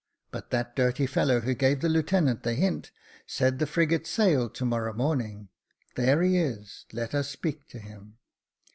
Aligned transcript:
But 0.31 0.49
that 0.49 0.75
dirty 0.75 1.05
fellow 1.05 1.41
who 1.41 1.53
gave 1.53 1.81
the 1.81 1.87
lieutenant 1.87 2.41
the 2.41 2.55
hint, 2.55 2.89
said 3.27 3.59
the 3.59 3.67
frigate 3.67 4.07
sailed 4.07 4.55
to 4.55 4.65
morrow 4.65 4.93
morning; 4.93 5.49
there 5.93 6.23
he 6.23 6.37
is, 6.37 6.87
let 6.91 7.13
us 7.13 7.29
speak 7.29 7.67
to 7.67 7.77
him." 7.77 8.17